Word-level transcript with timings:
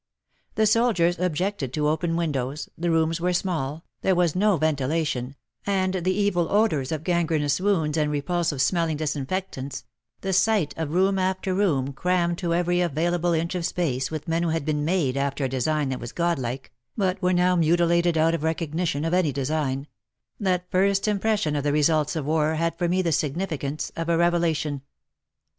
The 0.55 0.65
soldiers 0.65 1.19
objected 1.19 1.71
to 1.73 1.87
open 1.87 2.15
windows, 2.15 2.67
the 2.75 2.89
rooms 2.89 3.21
were 3.21 3.33
small, 3.33 3.85
there 4.01 4.15
was 4.15 4.35
no 4.35 4.57
ventilation, 4.57 5.35
and 5.63 5.93
the 5.93 6.11
evil 6.19 6.49
odours 6.51 6.91
of 6.91 7.03
gangrenous 7.03 7.61
wounds 7.61 7.99
and 7.99 8.09
repulsive 8.09 8.63
smelling 8.63 8.97
disinfectants— 8.97 9.85
the 10.21 10.33
sight 10.33 10.73
of 10.75 10.89
room 10.95 11.19
after 11.19 11.53
room, 11.53 11.93
crammed 11.93 12.39
to 12.39 12.51
every 12.51 12.81
available 12.81 13.33
inch 13.33 13.53
of 13.53 13.63
space 13.63 14.09
with 14.09 14.27
men 14.27 14.41
who 14.41 14.49
had 14.49 14.65
been 14.65 14.83
made 14.83 15.17
after 15.17 15.45
a 15.45 15.49
design 15.49 15.89
that 15.89 15.99
was 15.99 16.13
godlike, 16.13 16.73
but 16.97 17.21
were 17.21 17.31
now 17.31 17.55
mutilated 17.55 18.17
out 18.17 18.33
of 18.33 18.41
recognition 18.43 19.05
of 19.05 19.13
any 19.13 19.31
design— 19.31 19.85
that 20.39 20.65
first 20.71 21.07
impression 21.07 21.55
of 21.55 21.63
the 21.63 21.71
results 21.71 22.15
of 22.15 22.25
war 22.25 22.55
had 22.55 22.75
for 22.75 22.89
me 22.89 23.03
the 23.03 23.11
significance 23.11 23.91
of 23.95 24.09
a 24.09 24.17
revelation. 24.17 24.81